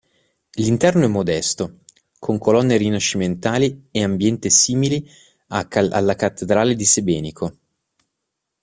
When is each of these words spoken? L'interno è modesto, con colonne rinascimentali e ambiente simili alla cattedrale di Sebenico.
L'interno 0.53 1.03
è 1.05 1.07
modesto, 1.07 1.81
con 2.17 2.39
colonne 2.39 2.75
rinascimentali 2.75 3.89
e 3.91 4.01
ambiente 4.03 4.49
simili 4.49 5.07
alla 5.49 6.15
cattedrale 6.15 6.73
di 6.73 6.85
Sebenico. 6.85 7.55